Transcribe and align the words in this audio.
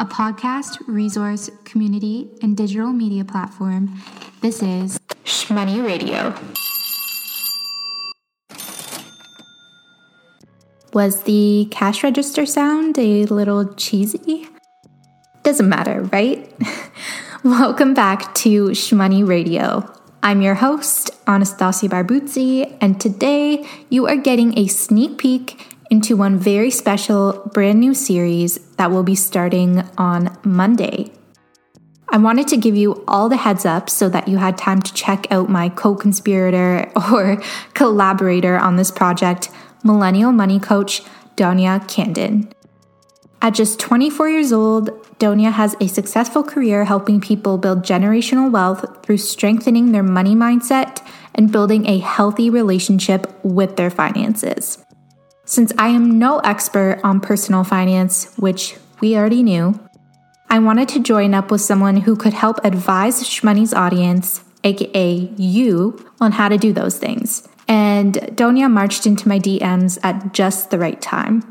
a 0.00 0.04
podcast, 0.06 0.78
resource, 0.86 1.50
community, 1.64 2.26
and 2.40 2.56
digital 2.56 2.90
media 2.90 3.22
platform. 3.22 4.00
This 4.40 4.62
is 4.62 4.98
Shmoney 5.26 5.84
Radio. 5.84 6.34
Was 10.94 11.24
the 11.24 11.68
cash 11.70 12.02
register 12.02 12.46
sound 12.46 12.98
a 12.98 13.26
little 13.26 13.74
cheesy? 13.74 14.48
Doesn't 15.42 15.68
matter, 15.68 16.00
right? 16.04 16.50
Welcome 17.44 17.92
back 17.92 18.34
to 18.36 18.70
Shmoney 18.70 19.28
Radio. 19.28 19.86
I'm 20.22 20.40
your 20.40 20.54
host, 20.54 21.10
Anastasia 21.26 21.88
Barbuzzi, 21.88 22.74
and 22.80 22.98
today 22.98 23.66
you 23.90 24.06
are 24.06 24.16
getting 24.16 24.58
a 24.58 24.66
sneak 24.66 25.18
peek 25.18 25.76
into 25.90 26.16
one 26.16 26.38
very 26.38 26.70
special 26.70 27.50
brand 27.52 27.80
new 27.80 27.92
series 27.92 28.58
that 28.76 28.90
will 28.90 29.02
be 29.02 29.16
starting 29.16 29.80
on 29.98 30.38
Monday. 30.44 31.12
I 32.12 32.16
wanted 32.16 32.48
to 32.48 32.56
give 32.56 32.76
you 32.76 33.04
all 33.06 33.28
the 33.28 33.36
heads 33.36 33.66
up 33.66 33.90
so 33.90 34.08
that 34.08 34.26
you 34.26 34.38
had 34.38 34.56
time 34.56 34.82
to 34.82 34.94
check 34.94 35.30
out 35.30 35.48
my 35.48 35.68
co 35.68 35.94
conspirator 35.94 36.90
or 37.12 37.42
collaborator 37.74 38.56
on 38.56 38.76
this 38.76 38.90
project, 38.90 39.50
millennial 39.84 40.32
money 40.32 40.58
coach 40.58 41.02
Donya 41.36 41.80
Khandan. 41.86 42.52
At 43.42 43.54
just 43.54 43.80
24 43.80 44.28
years 44.28 44.52
old, 44.52 44.90
Donya 45.18 45.52
has 45.52 45.74
a 45.80 45.88
successful 45.88 46.42
career 46.42 46.84
helping 46.84 47.20
people 47.20 47.58
build 47.58 47.82
generational 47.82 48.50
wealth 48.50 48.84
through 49.02 49.16
strengthening 49.18 49.92
their 49.92 50.02
money 50.02 50.34
mindset 50.34 51.06
and 51.34 51.50
building 51.50 51.86
a 51.86 51.98
healthy 51.98 52.50
relationship 52.50 53.32
with 53.42 53.76
their 53.76 53.90
finances. 53.90 54.84
Since 55.50 55.72
I 55.76 55.88
am 55.88 56.16
no 56.16 56.38
expert 56.38 57.00
on 57.02 57.18
personal 57.18 57.64
finance, 57.64 58.32
which 58.36 58.76
we 59.00 59.16
already 59.16 59.42
knew, 59.42 59.80
I 60.48 60.60
wanted 60.60 60.88
to 60.90 61.00
join 61.00 61.34
up 61.34 61.50
with 61.50 61.60
someone 61.60 61.96
who 61.96 62.14
could 62.14 62.34
help 62.34 62.64
advise 62.64 63.24
Shmoney's 63.24 63.74
audience, 63.74 64.44
aka 64.62 65.28
you, 65.36 66.08
on 66.20 66.30
how 66.30 66.48
to 66.48 66.56
do 66.56 66.72
those 66.72 66.98
things. 66.98 67.48
And 67.66 68.14
Donya 68.14 68.70
marched 68.70 69.08
into 69.08 69.26
my 69.26 69.40
DMs 69.40 69.98
at 70.04 70.32
just 70.32 70.70
the 70.70 70.78
right 70.78 71.02
time. 71.02 71.42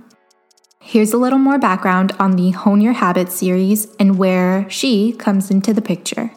Here's 0.80 1.12
a 1.12 1.18
little 1.18 1.38
more 1.38 1.60
background 1.60 2.14
on 2.20 2.38
the 2.38 2.52
Hone 2.52 2.80
Your 2.80 2.94
Habits 2.94 3.36
series 3.36 3.94
and 4.00 4.18
where 4.18 4.66
she 4.70 5.12
comes 5.12 5.52
into 5.52 5.74
the 5.74 5.82
picture. 5.82 6.32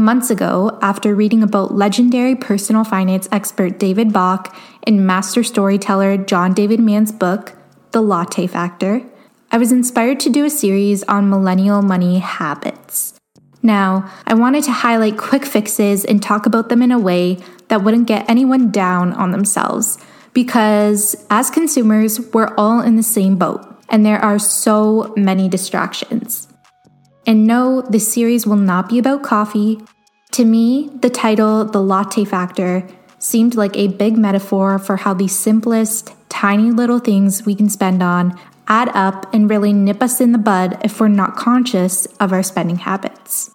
Months 0.00 0.30
ago, 0.30 0.78
after 0.80 1.14
reading 1.14 1.42
about 1.42 1.74
legendary 1.74 2.34
personal 2.34 2.84
finance 2.84 3.28
expert 3.30 3.78
David 3.78 4.14
Bach 4.14 4.56
and 4.84 5.06
master 5.06 5.42
storyteller 5.42 6.16
John 6.16 6.54
David 6.54 6.80
Mann's 6.80 7.12
book, 7.12 7.54
The 7.90 8.00
Latte 8.00 8.46
Factor, 8.46 9.02
I 9.52 9.58
was 9.58 9.72
inspired 9.72 10.18
to 10.20 10.30
do 10.30 10.46
a 10.46 10.50
series 10.50 11.02
on 11.02 11.28
millennial 11.28 11.82
money 11.82 12.18
habits. 12.18 13.12
Now, 13.62 14.10
I 14.26 14.32
wanted 14.32 14.64
to 14.64 14.72
highlight 14.72 15.18
quick 15.18 15.44
fixes 15.44 16.06
and 16.06 16.22
talk 16.22 16.46
about 16.46 16.70
them 16.70 16.80
in 16.80 16.92
a 16.92 16.98
way 16.98 17.36
that 17.68 17.84
wouldn't 17.84 18.08
get 18.08 18.28
anyone 18.28 18.70
down 18.70 19.12
on 19.12 19.32
themselves, 19.32 19.98
because 20.32 21.14
as 21.28 21.50
consumers, 21.50 22.18
we're 22.32 22.54
all 22.56 22.80
in 22.80 22.96
the 22.96 23.02
same 23.02 23.36
boat, 23.36 23.66
and 23.90 24.06
there 24.06 24.24
are 24.24 24.38
so 24.38 25.12
many 25.14 25.46
distractions. 25.46 26.48
And 27.26 27.46
no, 27.46 27.82
this 27.82 28.12
series 28.12 28.46
will 28.46 28.56
not 28.56 28.88
be 28.88 28.98
about 28.98 29.22
coffee. 29.22 29.80
To 30.32 30.44
me, 30.44 30.90
the 31.00 31.10
title, 31.10 31.64
The 31.64 31.82
Latte 31.82 32.24
Factor, 32.24 32.86
seemed 33.18 33.54
like 33.54 33.76
a 33.76 33.88
big 33.88 34.16
metaphor 34.16 34.78
for 34.78 34.96
how 34.96 35.14
the 35.14 35.28
simplest, 35.28 36.14
tiny 36.28 36.70
little 36.70 36.98
things 36.98 37.44
we 37.44 37.54
can 37.54 37.68
spend 37.68 38.02
on 38.02 38.38
add 38.68 38.88
up 38.94 39.32
and 39.34 39.50
really 39.50 39.72
nip 39.72 40.02
us 40.02 40.20
in 40.20 40.32
the 40.32 40.38
bud 40.38 40.78
if 40.84 41.00
we're 41.00 41.08
not 41.08 41.36
conscious 41.36 42.06
of 42.20 42.32
our 42.32 42.42
spending 42.42 42.76
habits. 42.76 43.50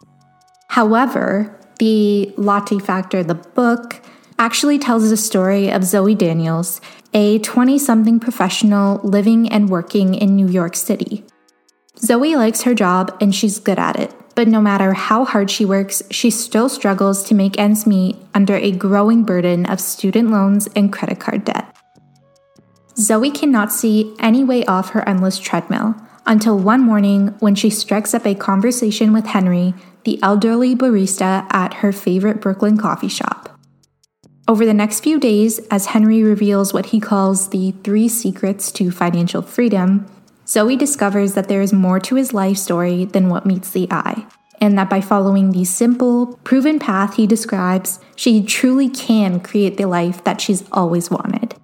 However, 0.68 1.58
the 1.80 2.34
Latte 2.38 2.80
Factor, 2.80 3.24
the 3.24 3.36
book, 3.36 4.02
actually 4.38 4.78
tells 4.78 5.10
the 5.10 5.18
story 5.18 5.72
of 5.72 5.84
Zoe 5.84 6.16
Daniels, 6.16 6.82
a 7.14 7.40
20 7.40 7.80
something 7.80 8.20
professional 8.20 9.00
living 9.04 9.50
and 9.50 9.70
working 9.70 10.14
in 10.14 10.36
New 10.36 10.50
York 10.50 10.76
City. 10.76 11.24
Zoe 12.06 12.36
likes 12.36 12.62
her 12.62 12.76
job 12.76 13.18
and 13.20 13.34
she's 13.34 13.58
good 13.58 13.80
at 13.80 14.00
it, 14.00 14.14
but 14.36 14.48
no 14.48 14.62
matter 14.62 14.94
how 14.94 15.26
hard 15.26 15.50
she 15.50 15.66
works, 15.66 16.04
she 16.12 16.30
still 16.30 16.70
struggles 16.70 17.24
to 17.24 17.34
make 17.34 17.58
ends 17.58 17.88
meet 17.88 18.16
under 18.36 18.56
a 18.56 18.72
growing 18.72 19.24
burden 19.24 19.66
of 19.66 19.82
student 19.82 20.30
loans 20.30 20.68
and 20.76 20.94
credit 20.94 21.20
card 21.20 21.46
debt. 21.46 21.76
Zoe 22.96 23.32
cannot 23.32 23.74
see 23.74 24.16
any 24.20 24.44
way 24.44 24.64
off 24.66 24.92
her 24.92 25.08
endless 25.10 25.40
treadmill 25.40 25.96
until 26.28 26.60
one 26.60 26.82
morning 26.82 27.30
when 27.40 27.56
she 27.56 27.72
strikes 27.72 28.14
up 28.14 28.26
a 28.28 28.36
conversation 28.36 29.12
with 29.12 29.26
Henry, 29.26 29.74
the 30.04 30.22
elderly 30.22 30.76
barista 30.76 31.52
at 31.52 31.76
her 31.76 31.92
favorite 31.92 32.40
Brooklyn 32.40 32.78
coffee 32.78 33.08
shop. 33.08 33.60
Over 34.48 34.64
the 34.64 34.76
next 34.76 35.00
few 35.00 35.20
days, 35.20 35.58
as 35.72 35.88
Henry 35.88 36.22
reveals 36.22 36.72
what 36.72 36.88
he 36.88 37.00
calls 37.00 37.50
the 37.50 37.72
three 37.84 38.08
secrets 38.08 38.72
to 38.74 38.92
financial 38.92 39.42
freedom, 39.42 40.06
Zoe 40.48 40.76
discovers 40.76 41.34
that 41.34 41.48
there 41.48 41.62
is 41.62 41.74
more 41.74 42.00
to 42.02 42.16
his 42.16 42.34
life 42.34 42.58
story 42.58 43.06
than 43.06 43.30
what 43.30 43.46
meets 43.46 43.72
the 43.72 43.88
eye, 43.92 44.26
and 44.62 44.78
that 44.78 44.90
by 44.90 45.02
following 45.02 45.52
the 45.52 45.66
simple, 45.66 46.38
proven 46.44 46.80
path 46.80 47.16
he 47.16 47.26
describes, 47.26 48.00
she 48.16 48.44
truly 48.44 48.90
can 48.90 49.40
create 49.40 49.78
the 49.78 49.86
life 49.86 50.24
that 50.24 50.40
she's 50.40 50.64
always 50.72 51.10
wanted. 51.10 51.56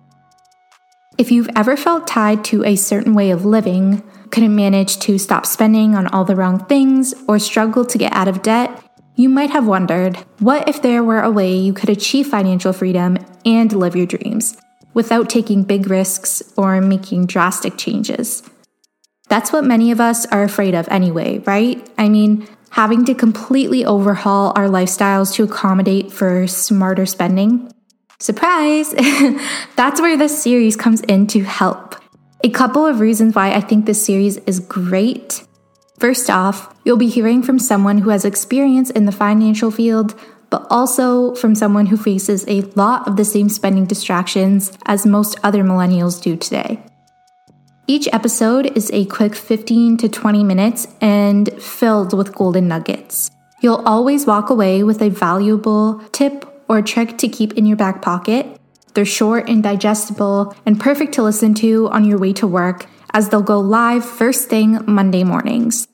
If 1.17 1.31
you've 1.31 1.49
ever 1.55 1.77
felt 1.77 2.07
tied 2.07 2.43
to 2.45 2.63
a 2.63 2.75
certain 2.75 3.13
way 3.13 3.29
of 3.29 3.45
living, 3.45 4.01
couldn't 4.31 4.55
manage 4.55 4.97
to 4.99 5.19
stop 5.19 5.45
spending 5.45 5.93
on 5.93 6.07
all 6.07 6.25
the 6.25 6.35
wrong 6.35 6.65
things, 6.65 7.13
or 7.27 7.37
struggled 7.37 7.89
to 7.89 7.97
get 7.97 8.13
out 8.13 8.27
of 8.27 8.41
debt, 8.41 8.83
you 9.15 9.29
might 9.29 9.51
have 9.51 9.67
wondered 9.67 10.15
what 10.39 10.67
if 10.67 10.81
there 10.81 11.03
were 11.03 11.21
a 11.21 11.29
way 11.29 11.55
you 11.55 11.73
could 11.73 11.89
achieve 11.89 12.27
financial 12.27 12.73
freedom 12.73 13.17
and 13.45 13.71
live 13.73 13.95
your 13.95 14.07
dreams 14.07 14.57
without 14.93 15.29
taking 15.29 15.63
big 15.63 15.89
risks 15.89 16.41
or 16.57 16.81
making 16.81 17.27
drastic 17.27 17.77
changes? 17.77 18.41
That's 19.31 19.53
what 19.53 19.63
many 19.63 19.91
of 19.91 20.01
us 20.01 20.25
are 20.25 20.43
afraid 20.43 20.75
of 20.75 20.89
anyway, 20.89 21.37
right? 21.45 21.89
I 21.97 22.09
mean, 22.09 22.45
having 22.71 23.05
to 23.05 23.15
completely 23.15 23.85
overhaul 23.85 24.51
our 24.57 24.67
lifestyles 24.67 25.33
to 25.35 25.43
accommodate 25.43 26.11
for 26.11 26.47
smarter 26.47 27.05
spending. 27.05 27.71
Surprise! 28.19 28.91
That's 29.77 30.01
where 30.01 30.17
this 30.17 30.43
series 30.43 30.75
comes 30.75 30.99
in 31.03 31.27
to 31.27 31.45
help. 31.45 31.95
A 32.43 32.49
couple 32.49 32.85
of 32.85 32.99
reasons 32.99 33.33
why 33.33 33.53
I 33.53 33.61
think 33.61 33.85
this 33.85 34.05
series 34.05 34.35
is 34.39 34.59
great. 34.59 35.47
First 35.97 36.29
off, 36.29 36.75
you'll 36.83 36.97
be 36.97 37.07
hearing 37.07 37.41
from 37.41 37.57
someone 37.57 37.99
who 37.99 38.09
has 38.09 38.25
experience 38.25 38.89
in 38.89 39.05
the 39.05 39.13
financial 39.13 39.71
field, 39.71 40.13
but 40.49 40.67
also 40.69 41.35
from 41.35 41.55
someone 41.55 41.85
who 41.85 41.95
faces 41.95 42.43
a 42.49 42.63
lot 42.75 43.07
of 43.07 43.15
the 43.15 43.23
same 43.23 43.47
spending 43.47 43.85
distractions 43.85 44.77
as 44.87 45.05
most 45.05 45.39
other 45.41 45.63
millennials 45.63 46.21
do 46.21 46.35
today. 46.35 46.83
Each 47.87 48.07
episode 48.13 48.77
is 48.77 48.91
a 48.93 49.05
quick 49.05 49.35
15 49.35 49.97
to 49.97 50.09
20 50.09 50.43
minutes 50.43 50.87
and 51.01 51.51
filled 51.61 52.15
with 52.15 52.33
golden 52.33 52.67
nuggets. 52.67 53.31
You'll 53.61 53.83
always 53.85 54.25
walk 54.25 54.49
away 54.49 54.83
with 54.83 55.01
a 55.01 55.09
valuable 55.09 55.99
tip 56.11 56.45
or 56.69 56.81
trick 56.81 57.17
to 57.17 57.27
keep 57.27 57.53
in 57.53 57.65
your 57.65 57.77
back 57.77 58.01
pocket. 58.01 58.59
They're 58.93 59.03
short 59.05 59.49
and 59.49 59.63
digestible 59.63 60.55
and 60.65 60.79
perfect 60.79 61.13
to 61.13 61.23
listen 61.23 61.53
to 61.55 61.89
on 61.89 62.05
your 62.05 62.19
way 62.19 62.33
to 62.33 62.47
work 62.47 62.85
as 63.13 63.29
they'll 63.29 63.41
go 63.41 63.59
live 63.59 64.05
first 64.05 64.47
thing 64.47 64.79
Monday 64.85 65.23
mornings. 65.23 65.87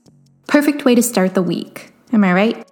Perfect 0.48 0.86
way 0.86 0.94
to 0.94 1.02
start 1.02 1.36
the 1.36 1.42
week. 1.42 1.94
Am 2.12 2.24
I 2.24 2.34
right? 2.34 2.72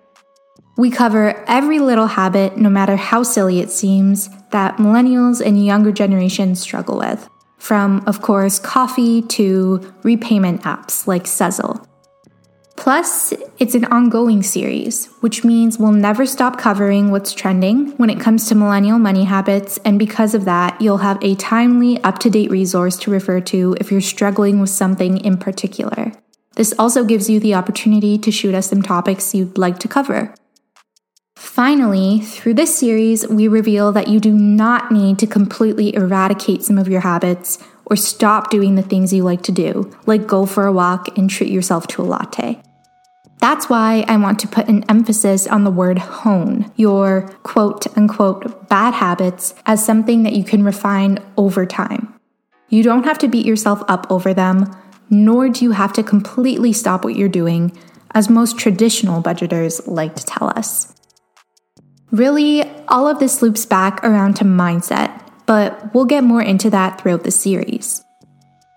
We 0.77 0.91
cover 0.91 1.43
every 1.47 1.79
little 1.79 2.07
habit, 2.07 2.57
no 2.57 2.69
matter 2.69 2.97
how 2.97 3.23
silly 3.23 3.59
it 3.59 3.71
seems, 3.71 4.29
that 4.51 4.77
millennials 4.77 5.45
and 5.45 5.65
younger 5.65 5.91
generations 5.91 6.59
struggle 6.59 6.97
with 6.97 7.29
from, 7.65 8.03
of 8.05 8.21
course, 8.21 8.59
coffee 8.59 9.23
to 9.23 9.81
repayment 10.03 10.61
apps 10.61 11.07
like 11.07 11.23
Sezzle. 11.23 11.83
Plus, 12.75 13.33
it's 13.57 13.73
an 13.73 13.85
ongoing 13.85 14.43
series, 14.43 15.07
which 15.21 15.43
means 15.43 15.79
we'll 15.79 15.91
never 15.91 16.27
stop 16.27 16.59
covering 16.59 17.09
what's 17.09 17.33
trending 17.33 17.97
when 17.97 18.11
it 18.11 18.19
comes 18.19 18.47
to 18.47 18.53
millennial 18.53 18.99
money 18.99 19.23
habits, 19.23 19.79
and 19.83 19.97
because 19.97 20.35
of 20.35 20.45
that, 20.45 20.79
you'll 20.79 20.99
have 20.99 21.17
a 21.23 21.33
timely, 21.35 21.97
up 22.03 22.19
to 22.19 22.29
date 22.29 22.51
resource 22.51 22.97
to 22.97 23.09
refer 23.09 23.41
to 23.41 23.75
if 23.79 23.91
you're 23.91 23.99
struggling 23.99 24.59
with 24.59 24.69
something 24.69 25.17
in 25.17 25.35
particular. 25.35 26.11
This 26.53 26.71
also 26.77 27.03
gives 27.03 27.31
you 27.31 27.39
the 27.39 27.55
opportunity 27.55 28.19
to 28.19 28.31
shoot 28.31 28.53
us 28.53 28.69
some 28.69 28.83
topics 28.83 29.33
you'd 29.33 29.57
like 29.57 29.79
to 29.79 29.87
cover. 29.87 30.35
Finally, 31.55 32.19
through 32.19 32.53
this 32.53 32.77
series, 32.77 33.25
we 33.29 33.47
reveal 33.47 33.93
that 33.93 34.09
you 34.09 34.19
do 34.19 34.33
not 34.33 34.91
need 34.91 35.17
to 35.17 35.25
completely 35.25 35.95
eradicate 35.95 36.61
some 36.61 36.77
of 36.77 36.89
your 36.89 36.99
habits 36.99 37.57
or 37.85 37.95
stop 37.95 38.49
doing 38.49 38.75
the 38.75 38.81
things 38.81 39.13
you 39.13 39.23
like 39.23 39.41
to 39.41 39.53
do, 39.53 39.89
like 40.05 40.27
go 40.27 40.45
for 40.45 40.65
a 40.65 40.73
walk 40.73 41.17
and 41.17 41.29
treat 41.29 41.49
yourself 41.49 41.87
to 41.87 42.01
a 42.01 42.03
latte. 42.03 42.61
That's 43.39 43.69
why 43.69 44.03
I 44.05 44.17
want 44.17 44.37
to 44.39 44.49
put 44.49 44.67
an 44.67 44.83
emphasis 44.89 45.47
on 45.47 45.63
the 45.63 45.71
word 45.71 45.97
hone, 45.97 46.73
your 46.75 47.21
quote 47.43 47.87
unquote 47.97 48.67
bad 48.67 48.93
habits, 48.93 49.55
as 49.65 49.85
something 49.85 50.23
that 50.23 50.33
you 50.33 50.43
can 50.43 50.61
refine 50.61 51.19
over 51.37 51.65
time. 51.65 52.13
You 52.67 52.83
don't 52.83 53.05
have 53.05 53.19
to 53.19 53.29
beat 53.29 53.45
yourself 53.45 53.81
up 53.87 54.07
over 54.09 54.33
them. 54.33 54.75
nor 55.09 55.47
do 55.47 55.63
you 55.63 55.71
have 55.71 55.93
to 55.93 56.03
completely 56.03 56.73
stop 56.73 57.05
what 57.05 57.15
you're 57.15 57.29
doing, 57.29 57.71
as 58.11 58.29
most 58.29 58.57
traditional 58.57 59.23
budgeters 59.23 59.81
like 59.87 60.15
to 60.15 60.25
tell 60.25 60.49
us. 60.49 60.91
Really, 62.15 62.63
all 62.87 63.09
of 63.09 63.19
this 63.19 63.41
loops 63.41 63.65
back 63.65 64.01
around 64.01 64.37
to 64.37 64.45
mindset, 64.45 65.21
but 65.45 65.93
we'll 65.93 66.05
get 66.05 66.23
more 66.23 66.41
into 66.41 66.69
that 66.69 67.01
throughout 67.01 67.25
the 67.25 67.31
series. 67.31 68.05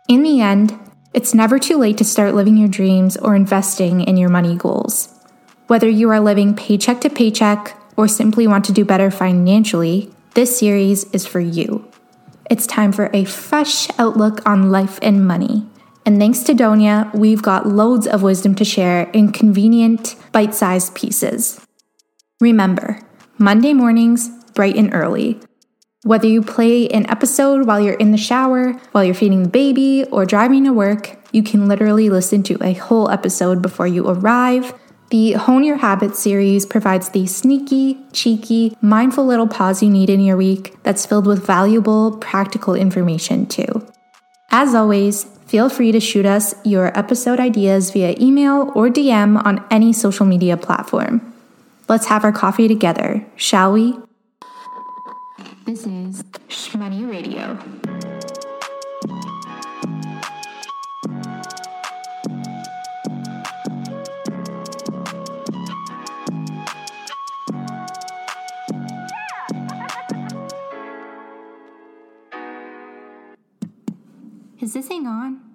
In 0.08 0.25
the 0.25 0.40
end, 0.40 0.76
it's 1.14 1.35
never 1.35 1.61
too 1.61 1.76
late 1.76 1.99
to 1.99 2.05
start 2.05 2.35
living 2.35 2.56
your 2.56 2.67
dreams 2.69 3.17
or 3.17 3.37
investing 3.37 4.00
in 4.00 4.17
your 4.17 4.29
money 4.29 4.56
goals. 4.56 5.14
Whether 5.69 5.88
you 5.88 6.11
are 6.11 6.19
living 6.19 6.56
paycheck 6.56 7.00
to 7.02 7.11
paycheck 7.11 7.81
or 7.96 8.08
simply 8.08 8.49
want 8.49 8.64
to 8.64 8.73
do 8.73 8.85
better 8.85 9.08
financially, 9.08 10.11
this 10.35 10.58
series 10.58 11.05
is 11.12 11.25
for 11.25 11.38
you. 11.38 11.88
It's 12.50 12.67
time 12.67 12.90
for 12.90 13.08
a 13.12 13.25
fresh 13.25 13.87
outlook 14.00 14.44
on 14.49 14.73
life 14.73 14.99
and 15.00 15.25
money. 15.25 15.64
And 16.05 16.19
thanks 16.19 16.40
to 16.40 16.55
Donya, 16.55 17.14
we've 17.14 17.43
got 17.43 17.69
loads 17.69 18.08
of 18.08 18.25
wisdom 18.25 18.56
to 18.56 18.64
share 18.64 19.08
in 19.11 19.31
convenient, 19.31 20.17
bite 20.32 20.56
sized 20.56 20.96
pieces. 20.96 21.64
Remember, 22.40 23.00
Monday 23.40 23.73
mornings, 23.73 24.31
bright 24.55 24.75
and 24.75 24.93
early. 24.93 25.38
Whether 26.02 26.26
you 26.26 26.43
play 26.43 26.88
an 26.88 27.08
episode 27.08 27.69
while 27.69 27.81
you're 27.81 27.94
in 27.94 28.11
the 28.11 28.19
shower, 28.19 28.73
while 28.90 29.05
you're 29.05 29.14
feeding 29.14 29.44
the 29.44 29.49
baby, 29.49 30.05
or 30.11 30.26
driving 30.26 30.64
to 30.64 30.73
work, 30.73 31.17
you 31.31 31.44
can 31.44 31.69
literally 31.69 32.11
listen 32.11 32.43
to 32.43 32.58
a 32.61 32.73
whole 32.73 33.08
episode 33.08 33.62
before 33.62 33.87
you 33.87 34.08
arrive. 34.08 34.75
The 35.11 35.35
Hone 35.35 35.62
Your 35.62 35.76
Habits 35.76 36.19
series 36.19 36.67
provides 36.67 37.11
the 37.11 37.29
sneaky, 37.29 38.00
cheeky, 38.12 38.76
mindful 38.81 39.25
little 39.25 39.46
pause 39.46 39.85
you 39.85 39.88
need 39.88 40.11
in 40.11 40.20
your 40.20 40.37
week 40.37 40.75
that's 40.82 41.06
filled 41.06 41.29
with 41.29 41.46
valuable, 41.46 42.17
practical 42.17 42.75
information 42.75 43.46
too. 43.46 43.87
As 44.50 44.75
always, 44.75 45.25
feel 45.46 45.69
free 45.69 45.93
to 45.93 46.00
shoot 46.00 46.26
us 46.26 46.56
your 46.64 46.87
episode 46.99 47.38
ideas 47.38 47.93
via 47.93 48.17
email 48.20 48.73
or 48.75 48.88
DM 48.88 49.40
on 49.44 49.64
any 49.70 49.93
social 49.93 50.26
media 50.26 50.56
platform. 50.56 51.27
Let's 51.88 52.05
have 52.05 52.23
our 52.23 52.32
coffee 52.32 52.69
together, 52.69 53.26
shall 53.35 53.73
we? 53.73 53.99
This 55.64 55.87
is 55.87 56.23
Shmoney 56.49 57.11
Radio. 57.11 57.58
Is 74.61 74.75
this 74.75 74.88
thing 74.88 75.06
on? 75.06 75.48